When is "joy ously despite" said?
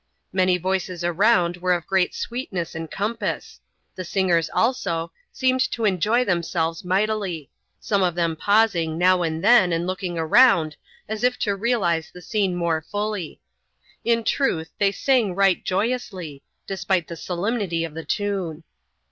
15.63-17.07